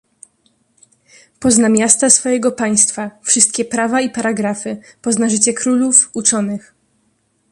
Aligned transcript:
"Pozna 1.39 1.69
miasta 1.69 2.09
swojego 2.09 2.51
państwa, 2.51 3.11
wszystkie 3.21 3.65
prawa 3.65 4.01
i 4.01 4.09
paragrafy, 4.09 4.81
pozna 5.01 5.29
życie 5.29 5.53
królów, 5.53 6.09
uczonych." 6.13 6.73